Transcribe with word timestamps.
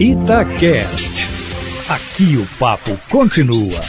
Itacast. 0.00 1.28
Aqui 1.88 2.36
o 2.36 2.46
papo 2.56 2.96
continua. 3.10 3.80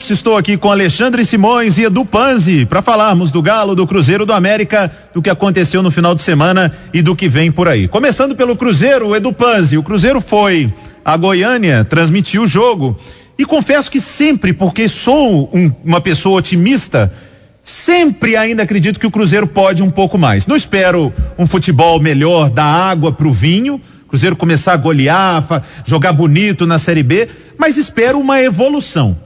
Estou 0.00 0.38
aqui 0.38 0.56
com 0.56 0.72
Alexandre 0.72 1.22
Simões 1.26 1.76
e 1.76 1.82
Edu 1.82 2.02
Panzi 2.02 2.64
para 2.64 2.80
falarmos 2.80 3.30
do 3.30 3.42
Galo, 3.42 3.74
do 3.74 3.86
Cruzeiro, 3.86 4.24
do 4.24 4.32
América, 4.32 4.90
do 5.12 5.20
que 5.20 5.28
aconteceu 5.28 5.82
no 5.82 5.90
final 5.90 6.14
de 6.14 6.22
semana 6.22 6.74
e 6.94 7.02
do 7.02 7.14
que 7.14 7.28
vem 7.28 7.52
por 7.52 7.68
aí. 7.68 7.86
Começando 7.86 8.34
pelo 8.34 8.56
Cruzeiro, 8.56 9.14
Edu 9.14 9.34
Panzi. 9.34 9.76
O 9.76 9.82
Cruzeiro 9.82 10.18
foi 10.18 10.72
a 11.04 11.14
Goiânia, 11.14 11.84
transmitiu 11.84 12.44
o 12.44 12.46
jogo. 12.46 12.98
E 13.38 13.44
confesso 13.44 13.90
que 13.90 14.00
sempre, 14.00 14.54
porque 14.54 14.88
sou 14.88 15.50
um, 15.52 15.70
uma 15.84 16.00
pessoa 16.00 16.38
otimista, 16.38 17.12
sempre 17.60 18.34
ainda 18.34 18.62
acredito 18.62 18.98
que 18.98 19.06
o 19.06 19.10
Cruzeiro 19.10 19.46
pode 19.46 19.82
um 19.82 19.90
pouco 19.90 20.16
mais. 20.16 20.46
Não 20.46 20.56
espero 20.56 21.12
um 21.38 21.46
futebol 21.46 22.00
melhor 22.00 22.48
da 22.48 22.64
água 22.64 23.12
para 23.12 23.28
o 23.28 23.32
vinho, 23.32 23.78
Cruzeiro 24.08 24.34
começar 24.34 24.72
a 24.72 24.76
golear, 24.76 25.62
jogar 25.84 26.12
bonito 26.12 26.66
na 26.66 26.78
Série 26.78 27.02
B, 27.02 27.28
mas 27.58 27.76
espero 27.76 28.18
uma 28.18 28.40
evolução. 28.40 29.18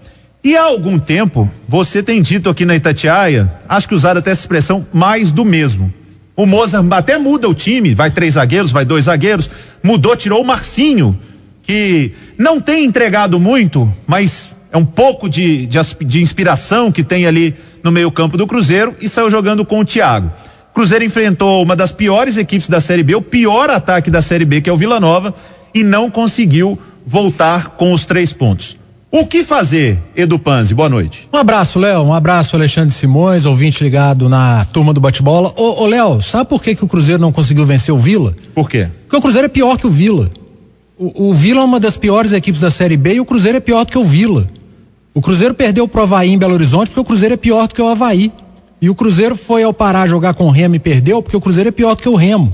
E 0.45 0.57
há 0.57 0.65
algum 0.65 0.99
tempo, 0.99 1.49
você 1.69 2.03
tem 2.03 2.21
dito 2.21 2.51
aqui 2.51 2.65
na 2.65 2.75
Itatiaia, 2.75 3.51
acho 3.69 3.87
que 3.87 3.95
usado 3.95 4.17
até 4.19 4.33
essa 4.33 4.41
expressão, 4.41 4.85
mais 4.93 5.31
do 5.31 5.45
mesmo. 5.45 5.93
O 6.35 6.47
Moza 6.47 6.85
até 6.91 7.17
muda 7.17 7.49
o 7.49 7.55
time, 7.55 7.95
vai 7.95 8.11
três 8.11 8.35
zagueiros, 8.35 8.73
vai 8.73 8.85
dois 8.85 9.05
zagueiros, 9.05 9.49
mudou, 9.83 10.17
tirou 10.17 10.43
o 10.43 10.45
Marcinho, 10.45 11.17
que 11.63 12.13
não 12.37 12.61
tem 12.61 12.85
entregado 12.85 13.39
muito, 13.39 13.93
mas 14.05 14.49
é 14.73 14.77
um 14.77 14.85
pouco 14.85 15.29
de, 15.29 15.67
de, 15.67 15.79
de 16.05 16.21
inspiração 16.21 16.91
que 16.91 17.05
tem 17.05 17.25
ali 17.27 17.55
no 17.83 17.93
meio-campo 17.93 18.37
do 18.37 18.47
Cruzeiro 18.47 18.97
e 19.01 19.09
saiu 19.09 19.31
jogando 19.31 19.65
com 19.65 19.79
o 19.79 19.85
Thiago. 19.85 20.33
Cruzeiro 20.75 21.05
enfrentou 21.05 21.63
uma 21.63 21.77
das 21.77 21.93
piores 21.93 22.37
equipes 22.37 22.69
da 22.69 22.81
Série 22.81 23.03
B, 23.03 23.15
o 23.15 23.23
pior 23.23 23.69
ataque 23.69 24.11
da 24.11 24.23
Série 24.23 24.45
B, 24.45 24.61
que 24.61 24.71
é 24.71 24.73
o 24.73 24.77
Vila 24.77 24.99
Nova, 24.99 25.35
e 25.75 25.83
não 25.83 26.11
conseguiu 26.11 26.79
voltar 27.07 27.71
com 27.71 27.93
os 27.93 28.07
três 28.07 28.33
pontos. 28.33 28.77
O 29.11 29.27
que 29.27 29.45
fazer, 29.45 29.99
Edu 30.17 30.39
Panzi? 30.39 30.75
Boa 30.75 30.89
noite. 30.89 31.29
Um 31.31 31.37
abraço, 31.37 31.79
Léo. 31.79 32.01
Um 32.01 32.15
abraço, 32.15 32.57
Alexandre 32.57 32.95
Simões, 32.95 33.45
ouvinte 33.45 33.85
ligado 33.85 34.27
na 34.27 34.65
turma 34.65 34.95
do 34.95 35.01
bate-bola. 35.01 35.53
Ô, 35.55 35.83
ô 35.83 35.87
Léo, 35.87 36.23
sabe 36.23 36.49
por 36.49 36.63
que, 36.63 36.75
que 36.75 36.83
o 36.83 36.89
Cruzeiro 36.89 37.21
não 37.21 37.31
conseguiu 37.31 37.67
vencer 37.67 37.93
o 37.93 37.99
Vila? 37.99 38.35
Por 38.55 38.71
quê? 38.71 38.89
Porque 39.03 39.17
o 39.17 39.21
Cruzeiro 39.21 39.45
é 39.45 39.49
pior 39.51 39.77
que 39.77 39.87
o 39.87 39.91
Vila. 39.91 40.31
O, 40.97 41.29
o 41.29 41.35
Vila 41.35 41.61
é 41.61 41.65
uma 41.65 41.79
das 41.79 41.99
piores 41.99 42.33
equipes 42.33 42.63
da 42.63 42.71
Série 42.71 42.97
B 42.97 43.15
e 43.17 43.21
o 43.21 43.25
Cruzeiro 43.27 43.59
é 43.59 43.61
pior 43.61 43.85
do 43.85 43.93
que 43.93 43.99
o 43.99 44.05
Vila. 44.05 44.49
O 45.13 45.21
Cruzeiro 45.21 45.53
perdeu 45.53 45.87
pro 45.87 46.03
Havaí 46.03 46.31
em 46.31 46.39
Belo 46.39 46.55
Horizonte 46.55 46.89
porque 46.89 47.01
o 47.01 47.05
Cruzeiro 47.05 47.35
é 47.35 47.37
pior 47.37 47.69
do 47.69 47.75
que 47.75 47.83
o 47.83 47.89
Havaí. 47.89 48.33
E 48.83 48.91
o 48.91 48.97
Cruzeiro 48.97 49.37
foi 49.37 49.63
ao 49.63 49.73
Pará 49.73 50.09
jogar 50.09 50.35
com 50.35 50.47
o 50.47 50.51
Remo 50.51 50.75
e 50.75 50.81
perdeu 50.81 51.23
porque 51.23 51.37
o 51.37 51.41
Cruzeiro 51.41 51.69
é 51.69 51.73
pior 51.73 51.95
do 51.95 52.03
que 52.03 52.09
o 52.09 52.17
Remo. 52.17 52.51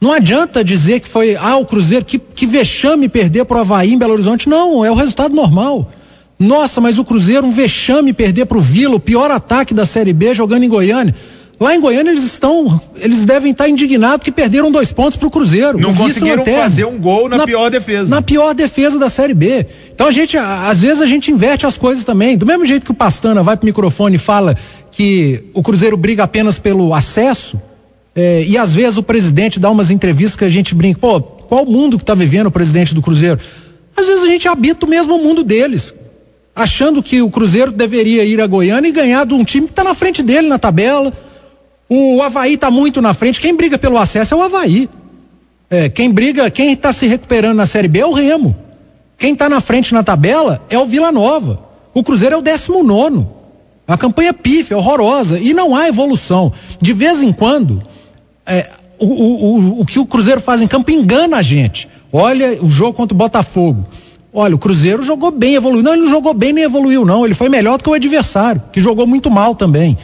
Não 0.00 0.12
adianta 0.12 0.64
dizer 0.64 0.98
que 0.98 1.08
foi, 1.08 1.36
ah, 1.36 1.56
o 1.56 1.64
Cruzeiro, 1.64 2.04
que, 2.04 2.18
que 2.18 2.44
vexame 2.44 3.08
perder 3.08 3.44
pro 3.44 3.60
Havaí 3.60 3.94
em 3.94 3.98
Belo 3.98 4.14
Horizonte. 4.14 4.48
Não, 4.48 4.84
é 4.84 4.90
o 4.90 4.94
resultado 4.94 5.36
normal. 5.36 5.92
Nossa, 6.36 6.80
mas 6.80 6.98
o 6.98 7.04
Cruzeiro, 7.04 7.46
um 7.46 7.52
vexame 7.52 8.12
perder 8.12 8.46
pro 8.46 8.60
Vila, 8.60 8.96
o 8.96 9.00
pior 9.00 9.30
ataque 9.30 9.72
da 9.72 9.86
Série 9.86 10.12
B 10.12 10.34
jogando 10.34 10.64
em 10.64 10.68
Goiânia. 10.68 11.14
Lá 11.58 11.74
em 11.74 11.80
Goiânia 11.80 12.10
eles 12.10 12.24
estão, 12.24 12.78
eles 12.96 13.24
devem 13.24 13.52
estar 13.52 13.66
indignados 13.66 14.22
que 14.22 14.30
perderam 14.30 14.70
dois 14.70 14.92
pontos 14.92 15.16
pro 15.16 15.30
Cruzeiro. 15.30 15.78
Não 15.78 15.94
conseguiram 15.94 16.44
fazer 16.44 16.84
um 16.84 16.98
gol 16.98 17.30
na, 17.30 17.38
na, 17.38 17.46
pior 17.46 17.70
defesa. 17.70 18.10
Na 18.10 18.20
pior 18.20 18.54
defesa 18.54 18.98
da 18.98 19.08
Série 19.08 19.32
B. 19.32 19.66
Então 19.94 20.06
a 20.06 20.12
gente, 20.12 20.36
às 20.36 20.82
vezes 20.82 21.00
a 21.00 21.06
gente 21.06 21.30
inverte 21.30 21.66
as 21.66 21.78
coisas 21.78 22.04
também. 22.04 22.36
Do 22.36 22.44
mesmo 22.44 22.66
jeito 22.66 22.84
que 22.84 22.90
o 22.90 22.94
Pastana 22.94 23.42
vai 23.42 23.56
pro 23.56 23.64
microfone 23.64 24.16
e 24.16 24.18
fala 24.18 24.54
que 24.90 25.44
o 25.54 25.62
Cruzeiro 25.62 25.96
briga 25.96 26.24
apenas 26.24 26.58
pelo 26.58 26.92
acesso, 26.92 27.58
é, 28.14 28.44
e 28.46 28.58
às 28.58 28.74
vezes 28.74 28.98
o 28.98 29.02
presidente 29.02 29.58
dá 29.58 29.70
umas 29.70 29.90
entrevistas 29.90 30.36
que 30.36 30.44
a 30.44 30.48
gente 30.50 30.74
brinca, 30.74 31.00
pô, 31.00 31.20
qual 31.20 31.64
mundo 31.64 31.98
que 31.98 32.04
tá 32.04 32.14
vivendo 32.14 32.48
o 32.48 32.50
presidente 32.50 32.94
do 32.94 33.00
Cruzeiro? 33.00 33.40
Às 33.96 34.06
vezes 34.06 34.22
a 34.22 34.26
gente 34.26 34.46
habita 34.46 34.84
o 34.84 34.88
mesmo 34.88 35.16
mundo 35.18 35.42
deles 35.42 35.94
achando 36.56 37.02
que 37.02 37.20
o 37.20 37.30
Cruzeiro 37.30 37.70
deveria 37.70 38.24
ir 38.24 38.40
a 38.40 38.46
Goiânia 38.46 38.88
e 38.88 38.92
ganhar 38.92 39.26
de 39.26 39.34
um 39.34 39.44
time 39.44 39.66
que 39.66 39.72
está 39.72 39.84
na 39.84 39.94
frente 39.94 40.22
dele 40.22 40.48
na 40.48 40.58
tabela, 40.58 41.12
o 41.88 42.22
Havaí 42.22 42.54
está 42.54 42.70
muito 42.70 43.00
na 43.00 43.14
frente. 43.14 43.40
Quem 43.40 43.54
briga 43.54 43.78
pelo 43.78 43.98
acesso 43.98 44.34
é 44.34 44.36
o 44.36 44.42
Havaí. 44.42 44.88
É, 45.68 45.88
quem 45.88 46.10
briga, 46.10 46.50
quem 46.50 46.72
está 46.72 46.92
se 46.92 47.06
recuperando 47.06 47.56
na 47.56 47.66
Série 47.66 47.88
B 47.88 48.00
é 48.00 48.06
o 48.06 48.12
Remo. 48.12 48.56
Quem 49.18 49.32
está 49.32 49.48
na 49.48 49.60
frente 49.60 49.94
na 49.94 50.02
tabela 50.02 50.62
é 50.68 50.78
o 50.78 50.86
Vila 50.86 51.10
Nova. 51.10 51.60
O 51.94 52.02
Cruzeiro 52.02 52.34
é 52.34 52.38
o 52.38 52.42
19. 52.42 53.26
A 53.88 53.96
campanha 53.96 54.30
é 54.30 54.32
pífia, 54.32 54.74
é 54.74 54.76
horrorosa. 54.76 55.38
E 55.38 55.54
não 55.54 55.74
há 55.74 55.88
evolução. 55.88 56.52
De 56.80 56.92
vez 56.92 57.22
em 57.22 57.32
quando, 57.32 57.82
é, 58.44 58.68
o, 58.98 59.06
o, 59.06 59.36
o, 59.44 59.80
o 59.80 59.86
que 59.86 59.98
o 59.98 60.06
Cruzeiro 60.06 60.40
faz 60.40 60.60
em 60.60 60.66
campo 60.66 60.90
engana 60.90 61.38
a 61.38 61.42
gente. 61.42 61.88
Olha 62.12 62.58
o 62.62 62.68
jogo 62.68 62.94
contra 62.94 63.14
o 63.14 63.18
Botafogo. 63.18 63.86
Olha, 64.32 64.54
o 64.54 64.58
Cruzeiro 64.58 65.02
jogou 65.02 65.30
bem, 65.30 65.54
evoluiu. 65.54 65.82
Não, 65.82 65.94
ele 65.94 66.02
não 66.02 66.10
jogou 66.10 66.34
bem 66.34 66.52
nem 66.52 66.64
evoluiu, 66.64 67.04
não. 67.04 67.24
Ele 67.24 67.34
foi 67.34 67.48
melhor 67.48 67.78
do 67.78 67.84
que 67.84 67.90
o 67.90 67.94
adversário, 67.94 68.62
que 68.70 68.80
jogou 68.80 69.06
muito 69.06 69.30
mal 69.30 69.54
também. 69.54 69.96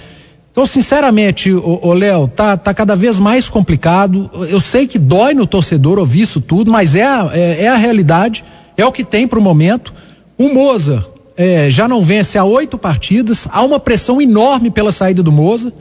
Então, 0.52 0.66
sinceramente, 0.66 1.50
o 1.50 1.94
Léo, 1.94 2.28
tá, 2.28 2.58
tá 2.58 2.74
cada 2.74 2.94
vez 2.94 3.18
mais 3.18 3.48
complicado. 3.48 4.30
Eu 4.50 4.60
sei 4.60 4.86
que 4.86 4.98
dói 4.98 5.32
no 5.32 5.46
torcedor 5.46 5.98
ouvir 5.98 6.20
isso 6.20 6.42
tudo, 6.42 6.70
mas 6.70 6.94
é 6.94 7.04
a, 7.04 7.30
é, 7.32 7.64
é 7.64 7.68
a 7.68 7.76
realidade, 7.76 8.44
é 8.76 8.84
o 8.84 8.92
que 8.92 9.02
tem 9.02 9.26
para 9.26 9.38
o 9.38 9.42
momento. 9.42 9.94
O 10.36 10.52
Moza 10.52 11.06
é, 11.38 11.70
já 11.70 11.88
não 11.88 12.02
vence 12.02 12.36
há 12.36 12.44
oito 12.44 12.76
partidas, 12.76 13.48
há 13.50 13.62
uma 13.62 13.80
pressão 13.80 14.20
enorme 14.20 14.70
pela 14.70 14.92
saída 14.92 15.22
do 15.22 15.32
Moza. 15.32 15.72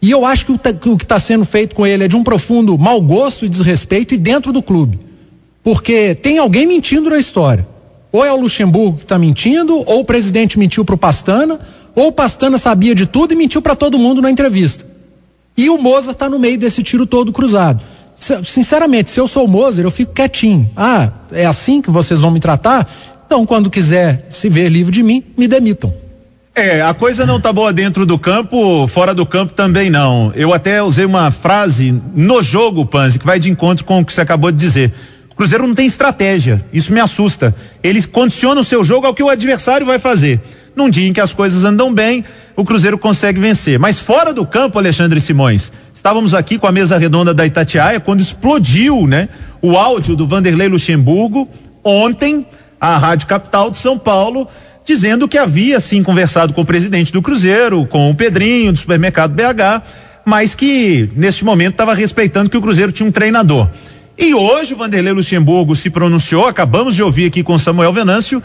E 0.00 0.12
eu 0.12 0.24
acho 0.24 0.46
que 0.46 0.52
o, 0.52 0.58
que 0.58 0.88
o 0.88 0.96
que 0.96 1.04
está 1.04 1.18
sendo 1.18 1.44
feito 1.44 1.74
com 1.74 1.84
ele 1.84 2.04
é 2.04 2.08
de 2.08 2.14
um 2.14 2.22
profundo 2.22 2.78
mau 2.78 3.00
gosto 3.00 3.44
e 3.44 3.48
desrespeito 3.48 4.14
e 4.14 4.16
dentro 4.16 4.52
do 4.52 4.62
clube. 4.62 5.00
Porque 5.64 6.14
tem 6.14 6.38
alguém 6.38 6.64
mentindo 6.64 7.10
na 7.10 7.18
história. 7.18 7.66
Ou 8.12 8.24
é 8.24 8.32
o 8.32 8.36
Luxemburgo 8.36 8.98
que 8.98 9.04
está 9.04 9.18
mentindo, 9.18 9.78
ou 9.78 10.00
o 10.00 10.04
presidente 10.04 10.58
mentiu 10.58 10.84
para 10.84 10.94
o 10.94 10.98
Pastana, 10.98 11.58
ou 11.94 12.08
o 12.08 12.12
Pastana 12.12 12.58
sabia 12.58 12.94
de 12.94 13.06
tudo 13.06 13.32
e 13.32 13.36
mentiu 13.36 13.60
para 13.60 13.76
todo 13.76 13.98
mundo 13.98 14.22
na 14.22 14.30
entrevista. 14.30 14.86
E 15.56 15.68
o 15.68 15.78
Moza 15.78 16.12
está 16.12 16.28
no 16.28 16.38
meio 16.38 16.58
desse 16.58 16.82
tiro 16.82 17.06
todo 17.06 17.32
cruzado. 17.32 17.84
Sinceramente, 18.44 19.10
se 19.10 19.18
eu 19.18 19.26
sou 19.26 19.44
o 19.44 19.48
Mozer, 19.48 19.84
eu 19.84 19.90
fico 19.90 20.12
quietinho. 20.12 20.70
Ah, 20.76 21.10
é 21.32 21.44
assim 21.44 21.82
que 21.82 21.90
vocês 21.90 22.20
vão 22.20 22.30
me 22.30 22.40
tratar? 22.40 22.88
Então, 23.26 23.44
quando 23.44 23.70
quiser 23.70 24.26
se 24.30 24.48
ver 24.48 24.68
livre 24.68 24.92
de 24.92 25.02
mim, 25.02 25.24
me 25.36 25.48
demitam. 25.48 25.92
É, 26.54 26.82
a 26.82 26.92
coisa 26.92 27.24
não 27.24 27.40
tá 27.40 27.50
boa 27.50 27.72
dentro 27.72 28.04
do 28.04 28.18
campo, 28.18 28.86
fora 28.86 29.14
do 29.14 29.24
campo 29.24 29.54
também 29.54 29.88
não. 29.88 30.30
Eu 30.34 30.52
até 30.52 30.82
usei 30.82 31.06
uma 31.06 31.30
frase 31.30 31.94
no 32.14 32.42
jogo, 32.42 32.84
Panzi, 32.84 33.18
que 33.18 33.24
vai 33.24 33.40
de 33.40 33.50
encontro 33.50 33.84
com 33.84 34.00
o 34.00 34.04
que 34.04 34.12
você 34.12 34.20
acabou 34.20 34.52
de 34.52 34.58
dizer. 34.58 34.92
O 35.30 35.34
Cruzeiro 35.34 35.66
não 35.66 35.74
tem 35.74 35.86
estratégia, 35.86 36.62
isso 36.70 36.92
me 36.92 37.00
assusta. 37.00 37.54
Ele 37.82 38.02
condiciona 38.06 38.60
o 38.60 38.64
seu 38.64 38.84
jogo 38.84 39.06
ao 39.06 39.14
que 39.14 39.22
o 39.22 39.30
adversário 39.30 39.86
vai 39.86 39.98
fazer 39.98 40.40
num 40.74 40.88
dia 40.88 41.08
em 41.08 41.12
que 41.12 41.20
as 41.20 41.32
coisas 41.32 41.64
andam 41.64 41.92
bem, 41.92 42.24
o 42.56 42.64
Cruzeiro 42.64 42.98
consegue 42.98 43.40
vencer. 43.40 43.78
Mas 43.78 43.98
fora 43.98 44.32
do 44.32 44.46
campo, 44.46 44.78
Alexandre 44.78 45.20
Simões, 45.20 45.72
estávamos 45.92 46.34
aqui 46.34 46.58
com 46.58 46.66
a 46.66 46.72
mesa 46.72 46.98
redonda 46.98 47.34
da 47.34 47.46
Itatiaia 47.46 48.00
quando 48.00 48.20
explodiu, 48.20 49.06
né, 49.06 49.28
o 49.60 49.76
áudio 49.76 50.16
do 50.16 50.26
Vanderlei 50.26 50.68
Luxemburgo 50.68 51.48
ontem, 51.84 52.46
a 52.80 52.96
Rádio 52.96 53.26
Capital 53.26 53.70
de 53.70 53.78
São 53.78 53.98
Paulo, 53.98 54.48
dizendo 54.84 55.28
que 55.28 55.38
havia 55.38 55.78
sim 55.80 56.02
conversado 56.02 56.52
com 56.52 56.62
o 56.62 56.66
presidente 56.66 57.12
do 57.12 57.22
Cruzeiro, 57.22 57.86
com 57.86 58.10
o 58.10 58.14
Pedrinho 58.14 58.72
do 58.72 58.78
supermercado 58.78 59.32
BH, 59.32 59.82
mas 60.24 60.54
que 60.54 61.10
neste 61.14 61.44
momento 61.44 61.72
estava 61.72 61.94
respeitando 61.94 62.50
que 62.50 62.56
o 62.56 62.62
Cruzeiro 62.62 62.92
tinha 62.92 63.08
um 63.08 63.12
treinador. 63.12 63.68
E 64.18 64.34
hoje 64.34 64.74
o 64.74 64.76
Vanderlei 64.76 65.12
Luxemburgo 65.12 65.74
se 65.74 65.90
pronunciou, 65.90 66.46
acabamos 66.46 66.94
de 66.94 67.02
ouvir 67.02 67.26
aqui 67.26 67.42
com 67.42 67.58
Samuel 67.58 67.92
Venâncio, 67.92 68.42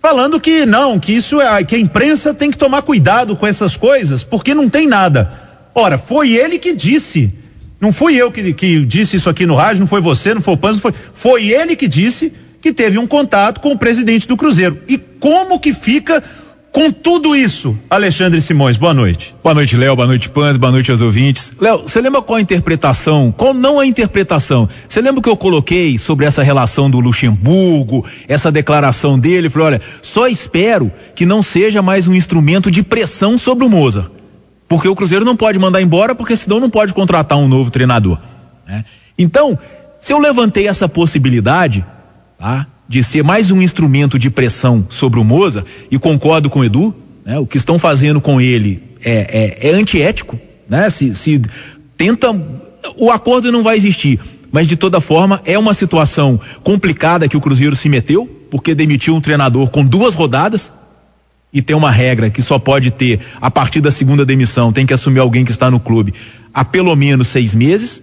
falando 0.00 0.40
que 0.40 0.64
não, 0.64 0.98
que 0.98 1.12
isso 1.12 1.40
é 1.40 1.62
que 1.62 1.76
a 1.76 1.78
imprensa 1.78 2.32
tem 2.32 2.50
que 2.50 2.58
tomar 2.58 2.82
cuidado 2.82 3.36
com 3.36 3.46
essas 3.46 3.76
coisas, 3.76 4.24
porque 4.24 4.54
não 4.54 4.68
tem 4.68 4.86
nada. 4.86 5.32
Ora, 5.74 5.98
foi 5.98 6.32
ele 6.32 6.58
que 6.58 6.74
disse. 6.74 7.32
Não 7.80 7.92
fui 7.92 8.14
eu 8.16 8.30
que, 8.30 8.52
que 8.52 8.84
disse 8.84 9.16
isso 9.16 9.30
aqui 9.30 9.46
no 9.46 9.54
rádio, 9.54 9.80
não 9.80 9.86
foi 9.86 10.00
você, 10.00 10.34
não 10.34 10.42
foi 10.42 10.54
o 10.54 10.56
Panzo, 10.56 10.80
foi, 10.80 10.92
foi 11.14 11.48
ele 11.48 11.76
que 11.76 11.88
disse 11.88 12.32
que 12.60 12.72
teve 12.72 12.98
um 12.98 13.06
contato 13.06 13.60
com 13.60 13.72
o 13.72 13.78
presidente 13.78 14.28
do 14.28 14.36
Cruzeiro. 14.36 14.78
E 14.86 14.98
como 14.98 15.58
que 15.58 15.72
fica 15.72 16.22
com 16.72 16.92
tudo 16.92 17.34
isso, 17.34 17.76
Alexandre 17.90 18.40
Simões, 18.40 18.76
boa 18.76 18.94
noite. 18.94 19.34
Boa 19.42 19.54
noite, 19.54 19.76
Léo, 19.76 19.96
boa 19.96 20.06
noite, 20.06 20.28
Pans, 20.28 20.56
boa 20.56 20.70
noite 20.70 20.90
aos 20.90 21.00
ouvintes. 21.00 21.52
Léo, 21.60 21.82
você 21.82 22.00
lembra 22.00 22.22
qual 22.22 22.36
a 22.36 22.40
interpretação, 22.40 23.34
qual 23.36 23.52
não 23.52 23.80
a 23.80 23.86
interpretação? 23.86 24.68
Você 24.88 25.00
lembra 25.00 25.20
que 25.20 25.28
eu 25.28 25.36
coloquei 25.36 25.98
sobre 25.98 26.26
essa 26.26 26.42
relação 26.42 26.88
do 26.88 27.00
Luxemburgo, 27.00 28.06
essa 28.28 28.52
declaração 28.52 29.18
dele? 29.18 29.50
Falei, 29.50 29.66
olha, 29.66 29.80
só 30.00 30.28
espero 30.28 30.92
que 31.14 31.26
não 31.26 31.42
seja 31.42 31.82
mais 31.82 32.06
um 32.06 32.14
instrumento 32.14 32.70
de 32.70 32.82
pressão 32.82 33.36
sobre 33.36 33.64
o 33.64 33.68
Mozart. 33.68 34.10
Porque 34.68 34.88
o 34.88 34.94
Cruzeiro 34.94 35.24
não 35.24 35.34
pode 35.34 35.58
mandar 35.58 35.82
embora, 35.82 36.14
porque 36.14 36.36
senão 36.36 36.60
não 36.60 36.70
pode 36.70 36.94
contratar 36.94 37.36
um 37.36 37.48
novo 37.48 37.72
treinador. 37.72 38.18
Né? 38.66 38.84
Então, 39.18 39.58
se 39.98 40.12
eu 40.12 40.18
levantei 40.20 40.68
essa 40.68 40.88
possibilidade, 40.88 41.84
tá? 42.38 42.68
De 42.90 43.04
ser 43.04 43.22
mais 43.22 43.52
um 43.52 43.62
instrumento 43.62 44.18
de 44.18 44.28
pressão 44.28 44.84
sobre 44.90 45.20
o 45.20 45.24
Moza, 45.24 45.64
e 45.92 45.96
concordo 45.96 46.50
com 46.50 46.58
o 46.58 46.64
Edu, 46.64 46.92
né? 47.24 47.38
o 47.38 47.46
que 47.46 47.56
estão 47.56 47.78
fazendo 47.78 48.20
com 48.20 48.40
ele 48.40 48.82
é, 49.00 49.58
é, 49.62 49.68
é 49.70 49.74
antiético, 49.74 50.36
né? 50.68 50.90
Se, 50.90 51.14
se 51.14 51.40
tenta. 51.96 52.28
O 52.96 53.08
acordo 53.12 53.52
não 53.52 53.62
vai 53.62 53.76
existir. 53.76 54.18
Mas 54.50 54.66
de 54.66 54.74
toda 54.74 55.00
forma, 55.00 55.40
é 55.44 55.56
uma 55.56 55.72
situação 55.72 56.40
complicada 56.64 57.28
que 57.28 57.36
o 57.36 57.40
Cruzeiro 57.40 57.76
se 57.76 57.88
meteu, 57.88 58.26
porque 58.50 58.74
demitiu 58.74 59.14
um 59.14 59.20
treinador 59.20 59.70
com 59.70 59.86
duas 59.86 60.12
rodadas. 60.12 60.72
E 61.52 61.62
tem 61.62 61.76
uma 61.76 61.92
regra 61.92 62.28
que 62.28 62.42
só 62.42 62.58
pode 62.58 62.90
ter, 62.90 63.20
a 63.40 63.52
partir 63.52 63.80
da 63.80 63.92
segunda 63.92 64.26
demissão, 64.26 64.72
tem 64.72 64.84
que 64.84 64.92
assumir 64.92 65.20
alguém 65.20 65.44
que 65.44 65.52
está 65.52 65.70
no 65.70 65.78
clube 65.78 66.12
há 66.52 66.64
pelo 66.64 66.96
menos 66.96 67.28
seis 67.28 67.54
meses. 67.54 68.02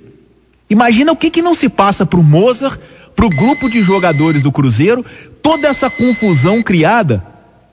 Imagina 0.69 1.11
o 1.11 1.15
que 1.17 1.29
que 1.29 1.41
não 1.41 1.53
se 1.53 1.67
passa 1.67 2.05
pro 2.05 2.23
Mozart, 2.23 2.79
pro 3.17 3.29
grupo 3.29 3.67
de 3.67 3.81
jogadores 3.81 4.43
do 4.43 4.51
Cruzeiro, 4.51 5.03
toda 5.41 5.67
essa 5.67 5.89
confusão 5.89 6.61
criada 6.61 7.25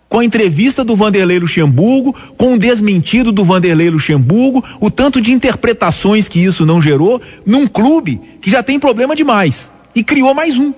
com 0.09 0.21
a 0.21 0.25
entrevista 0.25 0.83
do 0.83 0.97
Vanderlei 0.97 1.39
Luxemburgo, 1.39 2.15
com 2.39 2.55
o 2.55 2.59
desmentido 2.59 3.31
do 3.31 3.45
Vanderlei 3.45 3.91
Luxemburgo, 3.91 4.65
o 4.81 4.91
tanto 4.91 5.21
de 5.21 5.33
interpretações 5.33 6.29
que 6.29 6.43
isso 6.43 6.65
não 6.65 6.81
gerou 6.81 7.21
num 7.45 7.67
clube 7.67 8.21
que 8.41 8.51
já 8.51 8.63
tem 8.63 8.81
problema 8.81 9.15
demais 9.15 9.71
e 9.95 10.03
criou 10.03 10.33
mais 10.33 10.57
um. 10.57 10.73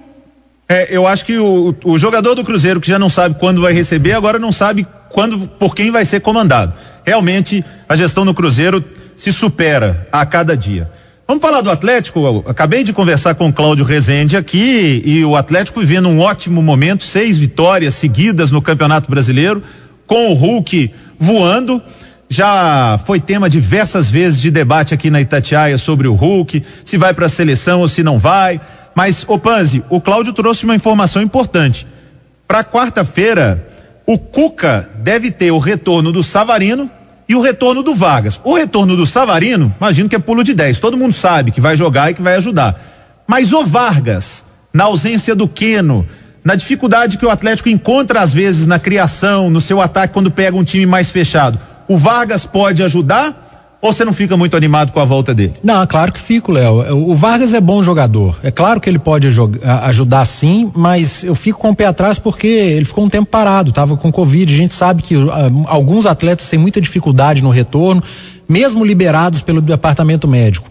É, 0.69 0.89
eu 0.91 1.07
acho 1.07 1.25
que 1.25 1.39
o, 1.39 1.73
o 1.85 1.97
jogador 1.97 2.35
do 2.35 2.43
Cruzeiro 2.43 2.81
que 2.81 2.89
já 2.89 2.99
não 2.99 3.09
sabe 3.09 3.39
quando 3.39 3.61
vai 3.61 3.73
receber, 3.73 4.15
agora 4.15 4.37
não 4.37 4.51
sabe 4.51 4.85
quando, 5.11 5.47
por 5.47 5.77
quem 5.77 5.93
vai 5.93 6.05
ser 6.05 6.21
comandado. 6.21 6.73
Realmente, 7.05 7.65
a 7.89 7.95
gestão 7.95 8.25
no 8.25 8.35
Cruzeiro 8.35 8.85
se 9.17 9.33
supera 9.33 10.09
a 10.11 10.27
cada 10.27 10.57
dia. 10.57 10.91
Vamos 11.29 11.43
falar 11.43 11.61
do 11.61 11.71
Atlético. 11.73 12.21
Eu 12.21 12.45
acabei 12.47 12.85
de 12.85 12.93
conversar 12.93 13.35
com 13.35 13.49
o 13.49 13.53
Cláudio 13.53 13.85
Rezende 13.85 14.37
aqui 14.37 15.03
e 15.05 15.25
o 15.25 15.35
Atlético 15.35 15.81
vivendo 15.81 16.09
um 16.09 16.21
ótimo 16.21 16.63
momento, 16.63 17.03
seis 17.03 17.37
vitórias 17.37 17.95
seguidas 17.95 18.53
no 18.53 18.63
Campeonato 18.63 19.11
Brasileiro, 19.11 19.61
com 20.07 20.31
o 20.31 20.35
Hulk 20.35 20.93
voando. 21.19 21.83
Já 22.29 23.01
foi 23.05 23.19
tema 23.19 23.51
diversas 23.51 24.09
vezes 24.09 24.41
de 24.41 24.53
debate 24.53 24.95
aqui 24.95 25.11
na 25.11 25.21
Itatiaia 25.21 25.77
sobre 25.79 26.07
o 26.07 26.15
Hulk, 26.15 26.63
se 26.85 26.97
vai 26.97 27.13
para 27.13 27.27
a 27.27 27.29
seleção 27.29 27.81
ou 27.81 27.89
se 27.89 28.05
não 28.05 28.21
vai. 28.21 28.61
Mas, 28.95 29.25
ô 29.27 29.37
Panzi, 29.37 29.83
o 29.91 30.01
Cláudio 30.01 30.33
trouxe 30.33 30.65
uma 30.65 30.77
informação 30.77 31.21
importante. 31.21 31.89
Para 32.47 32.63
quarta-feira, 32.63 33.67
o 34.07 34.17
Cuca 34.17 34.89
deve 35.01 35.33
ter 35.33 35.51
o 35.51 35.59
retorno 35.59 36.13
do 36.13 36.23
Savarino 36.23 36.89
e 37.29 37.35
o 37.35 37.41
retorno 37.41 37.83
do 37.83 37.95
Vargas. 37.95 38.41
O 38.45 38.55
retorno 38.55 38.97
do 38.97 39.07
Savarino, 39.07 39.75
imagino 39.81 40.09
que 40.09 40.17
é 40.17 40.19
pulo 40.19 40.45
de 40.45 40.55
10. 40.55 40.81
Todo 40.81 40.97
mundo 40.97 41.13
sabe 41.13 41.51
que 41.51 41.61
vai 41.61 41.77
jogar 41.77 42.11
e 42.11 42.15
que 42.15 42.23
vai 42.23 42.37
ajudar. 42.37 42.81
Mas 43.27 43.53
o 43.53 43.65
Vargas, 43.65 44.45
na 44.73 44.85
ausência 44.85 45.35
do 45.35 45.49
Queno, 45.49 46.07
na 46.45 46.55
dificuldade 46.55 47.19
que 47.19 47.27
o 47.27 47.31
Atlético 47.31 47.69
encontra 47.69 48.21
às 48.21 48.33
vezes 48.33 48.67
na 48.67 48.79
criação, 48.79 49.51
no 49.51 49.61
seu 49.61 49.81
ataque 49.81 50.15
quando 50.15 50.31
pega 50.31 50.57
um 50.57 50.63
time 50.63 50.87
mais 50.87 51.11
fechado, 51.11 51.59
o 51.89 51.99
Vargas 51.99 52.45
pode 52.45 52.83
ajudar? 52.83 53.46
Ou 53.87 53.93
você 53.93 54.05
não 54.05 54.13
fica 54.13 54.37
muito 54.37 54.57
animado 54.57 54.91
com 54.91 54.99
a 54.99 55.05
volta 55.05 55.33
dele? 55.33 55.55
Não, 55.63 55.87
claro 55.87 56.11
que 56.11 56.19
fico, 56.19 56.51
Léo. 56.51 57.09
O 57.09 57.15
Vargas 57.15 57.55
é 57.55 57.61
bom 57.61 57.85
jogador. 57.85 58.37
É 58.43 58.51
claro 58.51 58.81
que 58.81 58.91
ele 58.91 58.99
pode 58.99 59.29
ajudar 59.83 60.25
sim, 60.25 60.73
mas 60.75 61.23
eu 61.23 61.37
fico 61.37 61.61
com 61.61 61.71
o 61.71 61.77
pé 61.77 61.87
atrás 61.87 62.19
porque 62.19 62.49
ele 62.49 62.85
ficou 62.85 63.05
um 63.05 63.09
tempo 63.09 63.31
parado, 63.31 63.71
estava 63.71 63.97
com 63.97 64.11
Covid. 64.11 64.53
A 64.53 64.57
gente 64.57 64.75
sabe 64.75 65.03
que 65.03 65.15
uh, 65.15 65.31
alguns 65.67 66.05
atletas 66.05 66.51
têm 66.51 66.59
muita 66.59 66.81
dificuldade 66.81 67.45
no 67.45 67.51
retorno, 67.51 68.03
mesmo 68.49 68.85
liberados 68.85 69.41
pelo 69.41 69.61
departamento 69.61 70.27
médico. 70.27 70.69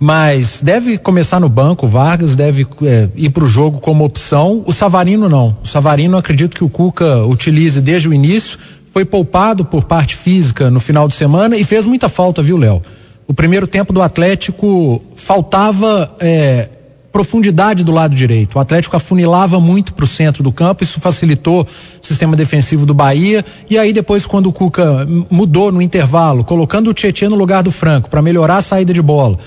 Mas 0.00 0.60
deve 0.62 0.96
começar 0.96 1.40
no 1.40 1.48
banco, 1.48 1.86
o 1.86 1.88
Vargas 1.88 2.36
deve 2.36 2.66
é, 2.82 3.08
ir 3.16 3.30
para 3.30 3.42
o 3.42 3.48
jogo 3.48 3.80
como 3.80 4.04
opção. 4.04 4.62
O 4.64 4.72
Savarino 4.72 5.28
não. 5.28 5.56
O 5.64 5.66
Savarino 5.66 6.16
acredito 6.16 6.54
que 6.54 6.62
o 6.62 6.68
Cuca 6.68 7.24
utilize 7.24 7.80
desde 7.80 8.08
o 8.08 8.14
início 8.14 8.58
foi 8.98 9.04
poupado 9.04 9.64
por 9.64 9.84
parte 9.84 10.16
física 10.16 10.72
no 10.72 10.80
final 10.80 11.06
de 11.06 11.14
semana 11.14 11.56
e 11.56 11.62
fez 11.62 11.86
muita 11.86 12.08
falta, 12.08 12.42
viu, 12.42 12.56
Léo? 12.56 12.82
O 13.28 13.32
primeiro 13.32 13.64
tempo 13.64 13.92
do 13.92 14.02
Atlético 14.02 15.00
faltava 15.14 16.16
é, 16.18 16.68
profundidade 17.12 17.84
do 17.84 17.92
lado 17.92 18.12
direito. 18.12 18.56
O 18.56 18.58
Atlético 18.58 18.96
afunilava 18.96 19.60
muito 19.60 19.94
para 19.94 20.04
o 20.04 20.08
centro 20.08 20.42
do 20.42 20.50
campo, 20.50 20.82
isso 20.82 20.98
facilitou 20.98 21.62
o 21.62 21.66
sistema 22.04 22.34
defensivo 22.34 22.84
do 22.84 22.92
Bahia. 22.92 23.44
E 23.70 23.78
aí, 23.78 23.92
depois, 23.92 24.26
quando 24.26 24.48
o 24.48 24.52
Cuca 24.52 25.06
mudou 25.30 25.70
no 25.70 25.80
intervalo, 25.80 26.42
colocando 26.42 26.90
o 26.90 26.94
Tietchan 26.94 27.28
no 27.28 27.36
lugar 27.36 27.62
do 27.62 27.70
Franco 27.70 28.10
para 28.10 28.20
melhorar 28.20 28.56
a 28.56 28.62
saída 28.62 28.92
de 28.92 29.00
bola. 29.00 29.38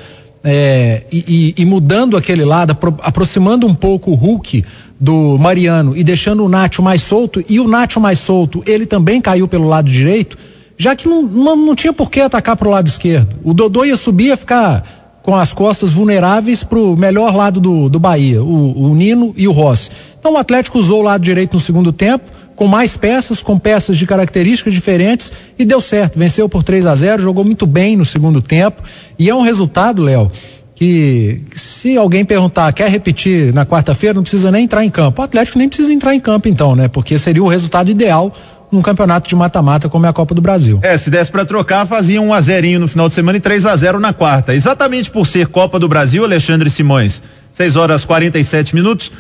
É, 0.44 1.04
e, 1.12 1.54
e, 1.58 1.62
e, 1.62 1.66
mudando 1.66 2.18
aquele 2.18 2.44
lado, 2.44 2.72
apro 2.72 2.96
aproximando 3.02 3.68
um 3.68 3.76
pouco 3.76 4.10
o 4.10 4.16
Hulk 4.16 4.66
do 5.00 5.38
Mariano 5.38 5.96
e 5.96 6.04
deixando 6.04 6.44
o 6.44 6.50
Nacho 6.50 6.82
mais 6.82 7.04
solto, 7.04 7.44
e 7.48 7.60
o 7.60 7.68
Nacho 7.68 8.00
mais 8.00 8.20
solto, 8.20 8.64
ele 8.66 8.88
também 8.88 9.22
caiu 9.22 9.48
pelo 9.48 9.68
lado 9.68 9.90
direito, 9.90 10.38
já 10.78 10.96
que 10.96 11.08
não, 11.08 11.22
não, 11.22 11.56
não 11.56 11.76
tinha 11.76 11.94
por 11.94 12.10
que 12.10 12.22
atacar 12.22 12.56
pro 12.56 12.72
lado 12.72 12.88
esquerdo. 12.88 13.36
O 13.44 13.54
Dodô 13.54 13.86
ia 13.86 13.96
subir, 13.96 14.28
ia 14.28 14.38
ficar 14.38 15.02
com 15.22 15.36
as 15.36 15.54
costas 15.54 15.92
vulneráveis 15.92 16.64
pro 16.64 16.96
melhor 16.96 17.36
lado 17.36 17.60
do, 17.60 17.88
do 17.88 18.00
Bahia, 18.00 18.44
o, 18.44 18.86
o 18.86 18.96
Nino 18.96 19.34
e 19.38 19.48
o 19.48 19.52
Rossi. 19.52 19.92
Então 20.20 20.34
o 20.34 20.38
Atlético 20.38 20.80
usou 20.80 21.02
o 21.02 21.04
lado 21.04 21.24
direito 21.24 21.54
no 21.54 21.60
segundo 21.60 21.92
tempo, 21.92 22.32
com 22.62 22.68
mais 22.68 22.96
peças, 22.96 23.42
com 23.42 23.58
peças 23.58 23.98
de 23.98 24.06
características 24.06 24.72
diferentes 24.72 25.34
e 25.58 25.66
deu 25.66 25.82
certo. 25.82 26.20
Venceu 26.20 26.48
por 26.48 26.62
3 26.62 26.86
a 26.86 26.94
0 26.94 27.20
jogou 27.20 27.44
muito 27.44 27.66
bem 27.66 27.98
no 27.98 28.06
segundo 28.06 28.40
tempo. 28.40 28.84
E 29.18 29.32
é 29.32 29.34
um 29.34 29.42
resultado, 29.42 30.04
Léo, 30.04 30.32
que 30.76 31.42
se 31.56 31.98
alguém 31.98 32.24
perguntar, 32.24 32.72
quer 32.72 32.88
repetir 32.88 33.52
na 33.52 33.66
quarta-feira, 33.66 34.14
não 34.14 34.22
precisa 34.22 34.52
nem 34.52 34.66
entrar 34.66 34.86
em 34.86 34.92
campo. 34.92 35.24
O 35.24 35.26
Atlético 35.26 35.58
nem 35.58 35.68
precisa 35.68 35.92
entrar 35.92 36.14
em 36.14 36.20
campo 36.20 36.48
então, 36.48 36.76
né? 36.76 36.88
Porque 36.88 37.18
seria 37.18 37.44
o 37.44 37.48
resultado 37.48 37.90
ideal 37.90 38.32
num 38.72 38.84
campeonato 38.84 39.28
de 39.28 39.36
mata-mata 39.36 39.90
como 39.90 40.06
é 40.06 40.10
a 40.10 40.14
Copa 40.14 40.36
do 40.36 40.42
Brasil. 40.42 40.78
É, 40.84 40.96
se 40.96 41.10
desse 41.10 41.32
para 41.32 41.44
trocar, 41.44 41.88
fazia 41.88 42.22
um 42.22 42.32
a 42.32 42.40
zerinho 42.42 42.80
no 42.80 42.88
final 42.88 43.08
de 43.08 43.16
semana 43.16 43.40
e 43.40 43.42
3 43.42 43.66
a 43.66 43.76
0 43.76 44.00
na 44.00 44.14
quarta. 44.14 44.54
Exatamente 44.54 45.10
por 45.10 45.26
ser 45.26 45.48
Copa 45.48 45.80
do 45.80 45.90
Brasil, 45.90 46.24
Alexandre 46.24 46.70
Simões. 46.70 47.24
6 47.52 47.76
horas 47.76 48.06
47 48.06 48.76
minutos. 48.76 49.12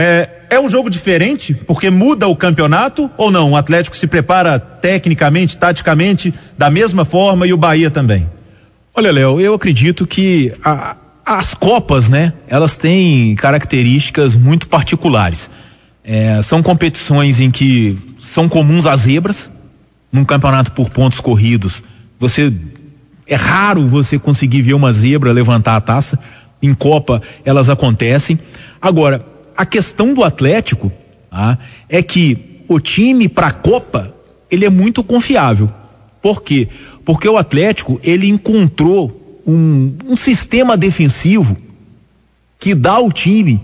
É, 0.00 0.28
é 0.48 0.60
um 0.60 0.68
jogo 0.68 0.88
diferente 0.88 1.52
porque 1.52 1.90
muda 1.90 2.28
o 2.28 2.36
campeonato 2.36 3.10
ou 3.16 3.32
não? 3.32 3.50
O 3.50 3.56
Atlético 3.56 3.96
se 3.96 4.06
prepara 4.06 4.56
tecnicamente, 4.56 5.56
taticamente 5.56 6.32
da 6.56 6.70
mesma 6.70 7.04
forma 7.04 7.48
e 7.48 7.52
o 7.52 7.56
Bahia 7.56 7.90
também. 7.90 8.30
Olha, 8.94 9.10
Léo, 9.10 9.40
eu 9.40 9.54
acredito 9.54 10.06
que 10.06 10.54
a, 10.64 10.96
as 11.26 11.52
Copas, 11.52 12.08
né? 12.08 12.32
Elas 12.46 12.76
têm 12.76 13.34
características 13.34 14.36
muito 14.36 14.68
particulares. 14.68 15.50
É, 16.04 16.40
são 16.42 16.62
competições 16.62 17.40
em 17.40 17.50
que 17.50 17.98
são 18.20 18.48
comuns 18.48 18.86
as 18.86 19.00
zebras. 19.00 19.50
Num 20.12 20.24
campeonato 20.24 20.72
por 20.72 20.88
pontos 20.88 21.20
corridos, 21.20 21.82
você 22.18 22.50
é 23.26 23.34
raro 23.34 23.86
você 23.86 24.18
conseguir 24.18 24.62
ver 24.62 24.72
uma 24.72 24.90
zebra 24.92 25.32
levantar 25.32 25.76
a 25.76 25.80
taça. 25.80 26.18
Em 26.62 26.72
Copa 26.72 27.20
elas 27.44 27.68
acontecem. 27.68 28.38
Agora, 28.80 29.22
a 29.58 29.66
questão 29.66 30.14
do 30.14 30.22
Atlético 30.22 30.92
tá, 31.28 31.58
é 31.88 32.00
que 32.00 32.62
o 32.68 32.78
time 32.78 33.28
para 33.28 33.48
a 33.48 33.50
Copa 33.50 34.14
ele 34.48 34.64
é 34.64 34.70
muito 34.70 35.02
confiável. 35.02 35.68
Por 36.22 36.42
quê? 36.44 36.68
Porque 37.04 37.28
o 37.28 37.36
Atlético 37.36 37.98
ele 38.04 38.28
encontrou 38.28 39.42
um, 39.44 39.96
um 40.06 40.16
sistema 40.16 40.76
defensivo 40.76 41.56
que 42.56 42.72
dá 42.72 42.92
ao 42.92 43.10
time 43.10 43.60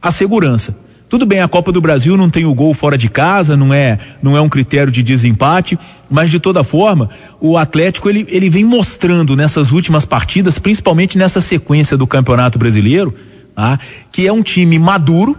a 0.00 0.12
segurança. 0.12 0.76
Tudo 1.08 1.26
bem, 1.26 1.40
a 1.40 1.48
Copa 1.48 1.72
do 1.72 1.80
Brasil 1.80 2.16
não 2.16 2.30
tem 2.30 2.44
o 2.44 2.54
gol 2.54 2.72
fora 2.72 2.96
de 2.96 3.08
casa, 3.08 3.56
não 3.56 3.74
é, 3.74 3.98
não 4.22 4.36
é 4.36 4.40
um 4.40 4.48
critério 4.48 4.92
de 4.92 5.02
desempate, 5.02 5.76
mas 6.08 6.30
de 6.30 6.38
toda 6.38 6.62
forma, 6.62 7.10
o 7.40 7.58
Atlético 7.58 8.08
ele, 8.08 8.24
ele 8.28 8.48
vem 8.48 8.64
mostrando 8.64 9.34
nessas 9.34 9.72
últimas 9.72 10.04
partidas, 10.04 10.56
principalmente 10.60 11.18
nessa 11.18 11.40
sequência 11.40 11.96
do 11.96 12.06
Campeonato 12.06 12.60
Brasileiro, 12.60 13.12
tá? 13.54 13.78
que 14.10 14.26
é 14.26 14.32
um 14.32 14.42
time 14.42 14.78
maduro, 14.78 15.38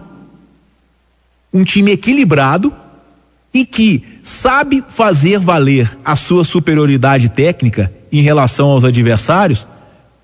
um 1.52 1.64
time 1.64 1.92
equilibrado 1.92 2.74
e 3.52 3.64
que 3.64 4.02
sabe 4.22 4.82
fazer 4.88 5.38
valer 5.38 5.96
a 6.04 6.16
sua 6.16 6.44
superioridade 6.44 7.28
técnica 7.28 7.92
em 8.10 8.20
relação 8.20 8.68
aos 8.68 8.84
adversários 8.84 9.66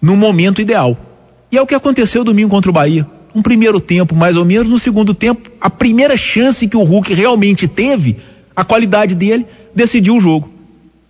no 0.03 0.17
momento 0.17 0.61
ideal. 0.61 0.99
E 1.53 1.57
é 1.57 1.63
o 1.63 1.67
que 1.67 1.75
aconteceu 1.75 2.25
domingo 2.25 2.51
contra 2.51 2.71
o 2.71 2.75
Bahia. 2.75 3.07
Um 3.33 3.43
primeiro 3.43 3.81
tempo, 3.81 4.15
mais 4.17 4.37
ou 4.37 4.45
menos, 4.45 4.69
no 4.69 4.79
segundo 4.79 5.15
tempo, 5.15 5.51
a 5.61 5.71
primeira 5.71 6.17
chance 6.17 6.67
que 6.67 6.77
o 6.77 6.83
Hulk 6.83 7.15
realmente 7.15 7.69
teve, 7.69 8.17
a 8.55 8.65
qualidade 8.65 9.15
dele, 9.15 9.47
decidiu 9.75 10.17
o 10.17 10.21
jogo. 10.21 10.53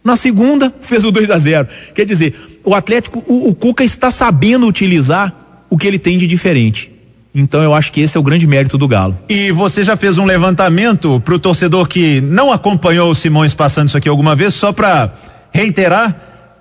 Na 0.04 0.16
segunda, 0.16 0.74
fez 0.80 1.04
o 1.04 1.10
2 1.10 1.30
a 1.30 1.38
0 1.38 1.68
Quer 1.94 2.06
dizer, 2.06 2.34
o 2.64 2.74
Atlético, 2.74 3.22
o, 3.26 3.48
o 3.48 3.54
Cuca 3.54 3.84
está 3.84 4.10
sabendo 4.10 4.66
utilizar 4.66 5.39
o 5.70 5.78
que 5.78 5.86
ele 5.86 5.98
tem 5.98 6.18
de 6.18 6.26
diferente. 6.26 6.92
Então 7.34 7.62
eu 7.62 7.72
acho 7.72 7.92
que 7.92 8.00
esse 8.00 8.16
é 8.16 8.20
o 8.20 8.22
grande 8.22 8.46
mérito 8.46 8.76
do 8.76 8.88
Galo. 8.88 9.16
E 9.28 9.52
você 9.52 9.84
já 9.84 9.96
fez 9.96 10.18
um 10.18 10.24
levantamento 10.24 11.20
para 11.20 11.34
o 11.34 11.38
torcedor 11.38 11.86
que 11.86 12.20
não 12.20 12.52
acompanhou 12.52 13.10
o 13.10 13.14
Simões 13.14 13.54
passando 13.54 13.88
isso 13.88 13.96
aqui 13.96 14.08
alguma 14.08 14.34
vez, 14.34 14.52
só 14.52 14.72
para 14.72 15.14
reiterar 15.52 16.16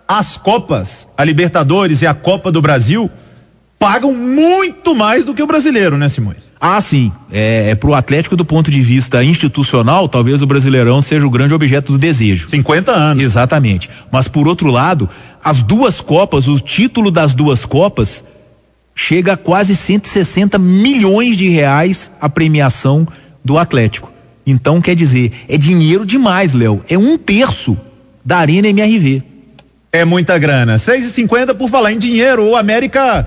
as 0.07 0.37
Copas, 0.37 1.07
a 1.17 1.23
Libertadores 1.23 2.01
e 2.01 2.07
a 2.07 2.13
Copa 2.13 2.51
do 2.51 2.61
Brasil, 2.61 3.09
pagam 3.79 4.13
muito 4.13 4.93
mais 4.93 5.23
do 5.23 5.33
que 5.33 5.41
o 5.41 5.47
brasileiro, 5.47 5.97
né, 5.97 6.09
Simões? 6.09 6.49
Ah, 6.59 6.81
sim. 6.81 7.11
É, 7.31 7.69
é 7.69 7.75
pro 7.75 7.93
Atlético 7.93 8.35
do 8.35 8.43
ponto 8.43 8.69
de 8.69 8.81
vista 8.81 9.23
institucional, 9.23 10.09
talvez 10.09 10.41
o 10.41 10.47
Brasileirão 10.47 11.01
seja 11.01 11.25
o 11.25 11.29
grande 11.29 11.53
objeto 11.53 11.93
do 11.93 11.97
desejo. 11.97 12.49
50 12.49 12.91
anos. 12.91 13.23
Exatamente. 13.23 13.89
Mas 14.11 14.27
por 14.27 14.47
outro 14.47 14.69
lado, 14.69 15.09
as 15.43 15.61
duas 15.63 16.01
Copas, 16.01 16.47
o 16.47 16.59
título 16.59 17.09
das 17.09 17.33
duas 17.33 17.63
Copas 17.65 18.23
chega 19.01 19.33
a 19.33 19.37
quase 19.37 19.77
160 19.77 20.59
milhões 20.59 21.37
de 21.37 21.47
reais 21.47 22.11
a 22.19 22.27
premiação 22.27 23.07
do 23.43 23.57
Atlético. 23.57 24.11
Então, 24.45 24.81
quer 24.81 24.93
dizer, 24.93 25.31
é 25.47 25.57
dinheiro 25.57 26.05
demais, 26.05 26.53
Léo. 26.53 26.83
É 26.89 26.97
um 26.97 27.17
terço 27.17 27.77
da 28.25 28.39
Arena 28.39 28.67
MRV. 28.67 29.23
É 29.89 30.03
muita 30.03 30.37
grana. 30.37 30.75
6,50 30.75 31.55
por 31.55 31.69
falar 31.69 31.93
em 31.93 31.97
dinheiro. 31.97 32.43
O 32.43 32.57
América 32.57 33.25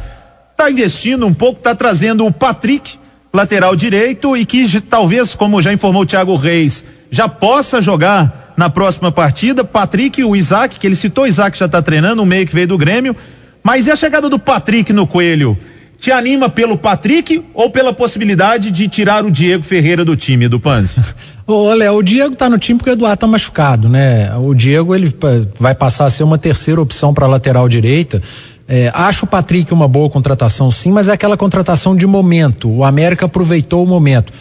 tá 0.55 0.71
investindo 0.71 1.27
um 1.27 1.33
pouco, 1.33 1.63
tá 1.63 1.75
trazendo 1.75 2.27
o 2.27 2.33
Patrick, 2.33 2.99
lateral 3.33 3.75
direito, 3.75 4.37
e 4.37 4.45
que 4.45 4.79
talvez, 4.83 5.35
como 5.35 5.63
já 5.63 5.73
informou 5.73 6.03
o 6.03 6.07
Thiago 6.07 6.37
Reis, 6.37 6.85
já 7.11 7.31
possa 7.31 7.81
jogar 7.81 8.53
na 8.59 8.69
próxima 8.69 9.11
partida. 9.11 9.65
Patrick 9.65 10.21
e 10.21 10.25
o 10.25 10.37
Isaac, 10.37 10.79
que 10.79 10.87
ele 10.87 10.97
citou, 10.97 11.25
o 11.25 11.27
Isaac 11.27 11.59
já 11.59 11.67
tá 11.67 11.81
treinando, 11.81 12.21
um 12.21 12.27
meio 12.27 12.47
que 12.47 12.55
veio 12.55 12.69
do 12.69 12.77
Grêmio. 12.77 13.17
Mas 13.63 13.87
e 13.87 13.91
a 13.91 13.97
chegada 13.97 14.29
do 14.29 14.39
Patrick 14.39 14.93
no 14.93 15.07
Coelho? 15.07 15.57
Te 15.99 16.11
anima 16.11 16.49
pelo 16.49 16.77
Patrick 16.77 17.45
ou 17.55 17.71
pela 17.71 17.93
possibilidade 17.93 18.73
de 18.73 18.89
tirar 18.89 19.25
o 19.25 19.31
Diego 19.31 19.63
Ferreira 19.63 20.05
do 20.05 20.17
time 20.17 20.49
do 20.49 20.59
Panzi? 20.59 20.97
Ô, 21.47 21.73
Léo, 21.73 21.95
o 21.95 22.03
Diego 22.03 22.35
tá 22.35 22.51
no 22.51 22.59
time 22.59 22.77
porque 22.77 22.91
o 22.91 22.95
Eduardo 22.95 23.19
tá 23.19 23.27
machucado, 23.27 23.89
né? 23.89 24.35
O 24.37 24.53
Diego, 24.53 24.97
ele 24.97 25.15
vai 25.61 25.75
passar 25.77 26.07
a 26.07 26.11
ser 26.11 26.25
uma 26.25 26.39
terceira 26.39 26.81
opção 26.81 27.15
para 27.15 27.27
lateral 27.29 27.69
direita. 27.69 28.21
É, 28.67 28.91
acho 28.95 29.27
o 29.27 29.29
Patrick 29.29 29.73
uma 29.73 29.87
boa 29.87 30.09
contratação, 30.11 30.71
sim, 30.71 30.91
mas 30.91 31.09
é 31.09 31.13
aquela 31.13 31.37
contratação 31.37 31.95
de 31.95 32.07
momento. 32.07 32.69
O 32.69 32.85
América 32.85 33.27
aproveitou 33.27 33.85
o 33.85 33.87
momento. 33.87 34.33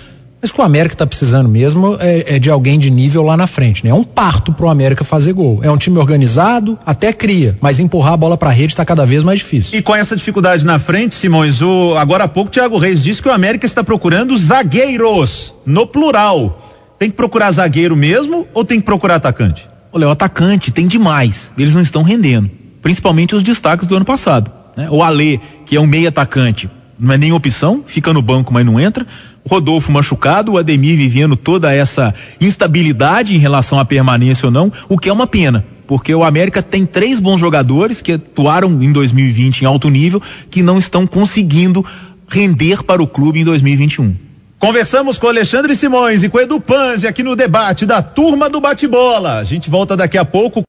Mas 0.41 0.49
o 0.49 0.53
que 0.55 0.61
o 0.61 0.63
América 0.63 0.95
está 0.95 1.05
precisando 1.05 1.47
mesmo 1.47 1.97
é, 1.99 2.35
é, 2.35 2.39
de 2.39 2.49
alguém 2.49 2.79
de 2.79 2.89
nível 2.89 3.21
lá 3.21 3.37
na 3.37 3.45
frente, 3.45 3.83
né? 3.83 3.91
É 3.91 3.93
um 3.93 4.03
parto 4.03 4.51
pro 4.51 4.69
América 4.69 5.03
fazer 5.03 5.33
gol. 5.33 5.59
É 5.61 5.69
um 5.69 5.77
time 5.77 5.99
organizado, 5.99 6.79
até 6.83 7.13
cria, 7.13 7.55
mas 7.61 7.79
empurrar 7.79 8.13
a 8.13 8.17
bola 8.17 8.35
pra 8.35 8.49
rede 8.49 8.73
está 8.73 8.83
cada 8.83 9.05
vez 9.05 9.23
mais 9.23 9.39
difícil. 9.39 9.77
E 9.77 9.83
com 9.83 9.95
essa 9.95 10.15
dificuldade 10.15 10.65
na 10.65 10.79
frente, 10.79 11.13
Simões, 11.13 11.61
o, 11.61 11.95
agora 11.95 12.23
há 12.23 12.27
pouco 12.27 12.49
o 12.49 12.51
Thiago 12.51 12.79
Reis 12.79 13.03
disse 13.03 13.21
que 13.21 13.29
o 13.29 13.31
América 13.31 13.67
está 13.67 13.83
procurando 13.83 14.35
zagueiros, 14.35 15.53
no 15.63 15.85
plural. 15.85 16.69
Tem 16.97 17.09
que 17.09 17.15
procurar 17.15 17.51
zagueiro 17.51 17.95
mesmo 17.95 18.47
ou 18.53 18.65
tem 18.65 18.79
que 18.79 18.85
procurar 18.85 19.15
atacante? 19.15 19.69
Olha, 19.93 20.07
o 20.07 20.11
atacante 20.11 20.71
tem 20.71 20.87
demais. 20.87 21.53
Eles 21.57 21.75
não 21.75 21.81
estão 21.81 22.01
rendendo. 22.01 22.49
Principalmente 22.81 23.35
os 23.35 23.43
destaques 23.43 23.85
do 23.85 23.95
ano 23.95 24.05
passado. 24.05 24.51
Né? 24.75 24.87
O 24.89 25.03
Alê, 25.03 25.39
que 25.65 25.75
é 25.75 25.79
um 25.79 25.85
meio 25.85 26.07
atacante, 26.07 26.69
não 26.99 27.13
é 27.13 27.17
nem 27.17 27.31
opção, 27.31 27.83
fica 27.85 28.13
no 28.13 28.21
banco, 28.21 28.53
mas 28.53 28.65
não 28.65 28.79
entra. 28.79 29.05
Rodolfo 29.49 29.91
machucado, 29.91 30.53
o 30.53 30.57
Ademir 30.57 30.97
vivendo 30.97 31.35
toda 31.35 31.73
essa 31.73 32.13
instabilidade 32.39 33.35
em 33.35 33.39
relação 33.39 33.79
à 33.79 33.85
permanência 33.85 34.45
ou 34.45 34.51
não, 34.51 34.71
o 34.87 34.97
que 34.97 35.09
é 35.09 35.13
uma 35.13 35.27
pena, 35.27 35.65
porque 35.87 36.13
o 36.13 36.23
América 36.23 36.61
tem 36.61 36.85
três 36.85 37.19
bons 37.19 37.39
jogadores 37.39 38.01
que 38.01 38.13
atuaram 38.13 38.81
em 38.81 38.91
2020 38.91 39.61
em 39.61 39.65
alto 39.65 39.89
nível, 39.89 40.21
que 40.49 40.61
não 40.61 40.79
estão 40.79 41.07
conseguindo 41.07 41.85
render 42.27 42.83
para 42.83 43.01
o 43.01 43.07
clube 43.07 43.39
em 43.39 43.43
2021. 43.43 44.15
Conversamos 44.61 45.17
com 45.17 45.27
Alexandre 45.27 45.75
Simões 45.75 46.21
e 46.21 46.29
com 46.29 46.39
Edu 46.39 46.61
Panzi 46.61 47.07
aqui 47.07 47.23
no 47.23 47.35
debate 47.35 47.83
da 47.83 47.99
turma 47.99 48.47
do 48.47 48.61
bate-bola. 48.61 49.39
A 49.39 49.43
gente 49.43 49.71
volta 49.71 49.97
daqui 49.97 50.19
a 50.19 50.23
pouco. 50.23 50.59